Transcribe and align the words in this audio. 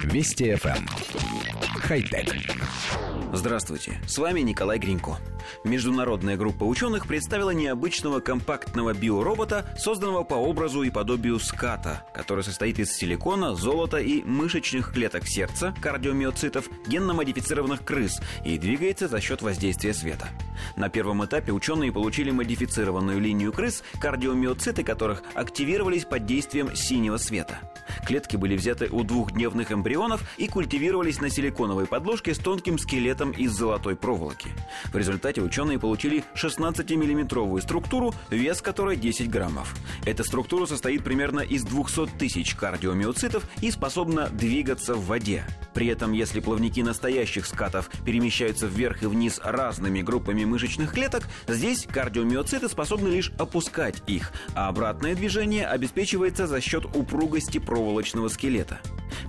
Вести 0.00 0.52
FM. 0.52 0.76
Эм. 0.76 0.86
Хай-тек. 1.80 2.34
Здравствуйте, 3.32 3.98
с 4.06 4.18
вами 4.18 4.40
Николай 4.40 4.78
Гринько. 4.78 5.18
Международная 5.64 6.36
группа 6.36 6.64
ученых 6.64 7.06
представила 7.06 7.50
необычного 7.50 8.20
компактного 8.20 8.92
биоробота, 8.92 9.74
созданного 9.78 10.22
по 10.22 10.34
образу 10.34 10.82
и 10.82 10.90
подобию 10.90 11.38
ската, 11.38 12.04
который 12.12 12.44
состоит 12.44 12.78
из 12.78 12.92
силикона, 12.92 13.54
золота 13.54 13.98
и 13.98 14.22
мышечных 14.22 14.92
клеток 14.92 15.26
сердца, 15.26 15.74
кардиомиоцитов, 15.80 16.68
генно-модифицированных 16.86 17.84
крыс 17.84 18.20
и 18.44 18.58
двигается 18.58 19.08
за 19.08 19.20
счет 19.20 19.40
воздействия 19.40 19.94
света. 19.94 20.28
На 20.76 20.90
первом 20.90 21.24
этапе 21.24 21.52
ученые 21.52 21.90
получили 21.90 22.30
модифицированную 22.30 23.18
линию 23.18 23.52
крыс, 23.52 23.82
кардиомиоциты 23.98 24.84
которых 24.84 25.22
активировались 25.34 26.04
под 26.04 26.26
действием 26.26 26.76
синего 26.76 27.16
света. 27.16 27.71
Клетки 28.06 28.36
были 28.36 28.56
взяты 28.56 28.88
у 28.90 29.02
двухдневных 29.04 29.72
эмбрионов 29.72 30.22
и 30.38 30.48
культивировались 30.48 31.20
на 31.20 31.30
силиконовой 31.30 31.86
подложке 31.86 32.34
с 32.34 32.38
тонким 32.38 32.78
скелетом 32.78 33.30
из 33.32 33.52
золотой 33.52 33.96
проволоки. 33.96 34.50
В 34.92 34.96
результате 34.96 35.40
ученые 35.42 35.78
получили 35.78 36.24
16-миллиметровую 36.34 37.60
структуру, 37.60 38.14
вес 38.30 38.60
которой 38.60 38.96
10 38.96 39.30
граммов. 39.30 39.74
Эта 40.04 40.24
структура 40.24 40.66
состоит 40.66 41.04
примерно 41.04 41.40
из 41.40 41.64
200 41.64 42.18
тысяч 42.18 42.54
кардиомиоцитов 42.54 43.44
и 43.60 43.70
способна 43.70 44.28
двигаться 44.28 44.94
в 44.94 45.06
воде. 45.06 45.44
При 45.74 45.86
этом, 45.86 46.12
если 46.12 46.40
плавники 46.40 46.80
настоящих 46.80 47.46
скатов 47.46 47.88
перемещаются 48.04 48.66
вверх 48.66 49.02
и 49.02 49.06
вниз 49.06 49.40
разными 49.42 50.02
группами 50.02 50.44
мышечных 50.44 50.92
клеток, 50.92 51.24
здесь 51.48 51.86
кардиомиоциты 51.86 52.68
способны 52.68 53.08
лишь 53.08 53.32
опускать 53.38 54.02
их, 54.06 54.32
а 54.54 54.68
обратное 54.68 55.14
движение 55.14 55.66
обеспечивается 55.66 56.46
за 56.46 56.60
счет 56.60 56.84
упругости 56.84 57.58
проволочного 57.82 58.28
скелета. 58.28 58.78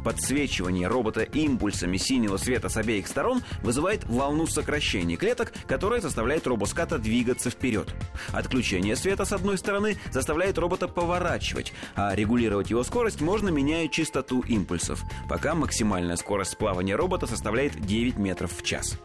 Подсвечивание 0.04 0.88
робота 0.88 1.22
импульсами 1.24 1.98
синего 1.98 2.38
света 2.38 2.70
с 2.70 2.78
обеих 2.78 3.08
сторон 3.08 3.42
вызывает 3.64 4.06
волну 4.06 4.45
сокращения 4.45 5.18
клеток, 5.18 5.52
которая 5.68 6.02
заставляет 6.02 6.45
робоската 6.45 7.00
двигаться 7.00 7.50
вперед. 7.50 7.94
Отключение 8.32 8.95
света 8.95 9.26
с 9.26 9.34
одной 9.34 9.58
стороны 9.58 9.98
заставляет 10.12 10.60
робота 10.60 10.88
поворачивать, 10.88 11.73
а 11.95 12.14
регулировать 12.14 12.70
его 12.70 12.84
скорость 12.84 13.22
можно, 13.22 13.50
меняя 13.50 13.88
частоту 13.88 14.42
импульсов, 14.42 15.02
пока 15.28 15.56
максимальная 15.56 16.16
скорость 16.16 16.58
плавания 16.58 16.95
робота 16.95 17.26
составляет 17.26 17.82
9 17.84 18.17
метров 18.17 18.56
в 18.56 18.64
час. 18.64 19.00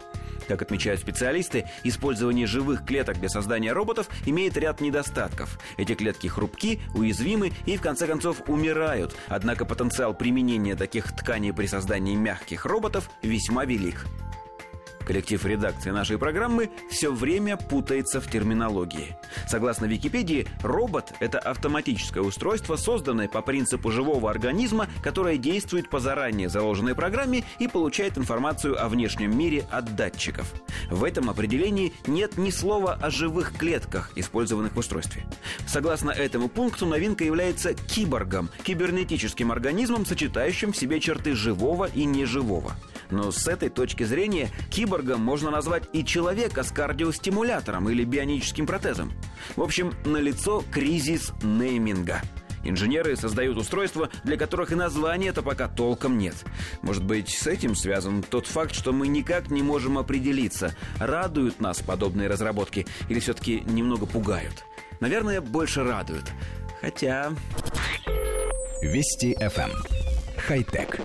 Как 0.49 0.63
отмечают 0.63 1.01
специалисты, 1.01 1.67
использование 1.85 2.47
живых 2.47 2.85
клеток 2.85 3.21
для 3.21 3.29
создания 3.29 3.73
роботов 3.73 4.09
имеет 4.25 4.57
ряд 4.57 4.81
недостатков. 4.81 5.59
Эти 5.77 5.95
клетки 5.95 6.27
хрупки, 6.27 6.81
уязвимы 6.95 7.53
и 7.67 7.77
в 7.77 7.83
конце 7.83 8.07
концов 8.07 8.43
умирают. 8.49 9.15
Однако 9.29 9.67
потенциал 9.67 10.15
применения 10.15 10.75
таких 10.75 11.15
тканей 11.15 11.53
при 11.53 11.67
создании 11.67 12.17
мягких 12.17 12.65
роботов 12.65 13.11
весьма 13.23 13.67
велик. 13.67 14.07
Коллектив 15.09 15.42
редакции 15.47 15.91
нашей 15.91 16.19
программы 16.19 16.69
все 16.91 17.11
время 17.11 17.56
путается 17.56 18.20
в 18.20 18.31
терминологии. 18.31 19.17
Согласно 19.47 19.87
Википедии, 19.87 20.47
робот– 20.61 21.15
это 21.20 21.39
автоматическое 21.39 22.23
устройство, 22.23 22.77
созданное 22.77 23.27
по 23.27 23.41
принципу 23.41 23.91
живого 23.91 24.31
организма, 24.31 24.87
которое 25.03 25.39
действует 25.39 25.89
по 25.89 25.98
заранее 25.98 26.50
заложенной 26.50 26.95
программе 26.95 27.45
и 27.59 27.69
получает 27.69 28.19
информацию 28.19 28.84
о 28.84 28.91
внешнем 28.91 29.34
мире 29.34 29.65
от 29.70 29.97
датчиков. 29.97 30.53
В 30.91 31.03
этом 31.05 31.31
определении 31.31 31.95
нет 32.06 32.37
ни 32.37 32.50
слова 32.50 32.93
о 32.93 33.09
живых 33.09 33.56
клетках, 33.56 34.11
использованных 34.15 34.75
в 34.75 34.78
устройстве. 34.78 35.25
Согласно 35.67 36.11
этому 36.11 36.50
пункту, 36.50 36.84
новинка 36.84 37.25
является 37.25 37.72
киборгом– 37.72 38.50
кибернетическим 38.62 39.53
организмом, 39.53 40.05
сочетающим 40.05 40.72
в 40.72 40.77
себе 40.77 41.00
черты 41.00 41.34
живого 41.34 41.87
и 41.87 42.05
неживого. 42.05 42.75
Но 43.11 43.31
с 43.31 43.48
этой 43.48 43.70
точки 43.70 44.03
зрения 44.03 44.50
киборгом 44.99 45.21
можно 45.21 45.51
назвать 45.51 45.85
и 45.93 46.05
человека 46.05 46.65
с 46.65 46.73
кардиостимулятором 46.73 47.89
или 47.89 48.05
бионическим 48.05 48.67
протезом. 48.67 49.12
В 49.55 49.62
общем, 49.62 49.95
налицо 50.05 50.65
кризис 50.72 51.33
нейминга. 51.43 52.21
Инженеры 52.65 53.17
создают 53.17 53.56
устройства, 53.56 54.11
для 54.25 54.37
которых 54.37 54.72
и 54.72 54.75
названия-то 54.75 55.43
пока 55.43 55.69
толком 55.69 56.19
нет. 56.19 56.34
Может 56.83 57.05
быть, 57.05 57.28
с 57.28 57.47
этим 57.47 57.77
связан 57.77 58.25
тот 58.25 58.49
факт, 58.49 58.75
что 58.75 58.93
мы 58.93 59.06
никак 59.06 59.50
не 59.50 59.62
можем 59.62 59.97
определиться, 59.97 60.75
радуют 60.99 61.61
нас 61.61 61.81
подобные 61.81 62.28
разработки 62.28 62.87
или 63.09 63.21
все-таки 63.21 63.61
немного 63.61 64.06
пугают. 64.06 64.65
Наверное, 65.01 65.41
больше 65.41 65.84
радуют. 65.84 66.25
Хотя... 66.81 67.33
Вести 68.83 69.34
FM. 69.34 69.71
Эм. 69.71 69.83
Хай-тек. 70.37 71.01